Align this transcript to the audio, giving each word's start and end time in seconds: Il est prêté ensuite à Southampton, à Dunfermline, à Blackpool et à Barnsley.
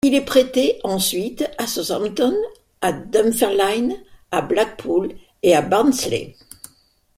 Il 0.03 0.15
est 0.15 0.25
prêté 0.25 0.79
ensuite 0.83 1.45
à 1.59 1.67
Southampton, 1.67 2.33
à 2.81 2.91
Dunfermline, 2.91 3.99
à 4.31 4.41
Blackpool 4.41 5.09
et 5.43 5.53
à 5.55 5.61
Barnsley. 5.61 6.33